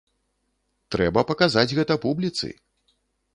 Трэба 0.95 1.23
паказаць 1.33 1.65
гэта 1.81 1.99
публіцы! 2.07 2.51